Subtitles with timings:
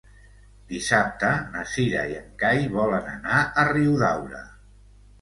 [0.71, 4.47] Dissabte na Cira i en Cai volen anar a Riudaura.